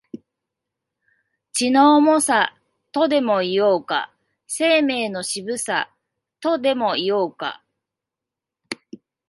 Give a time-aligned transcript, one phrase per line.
[1.53, 2.57] 血の重さ、
[2.91, 4.11] とでも言おうか、
[4.47, 5.93] 生命の渋さ、
[6.39, 7.61] とでも言おうか、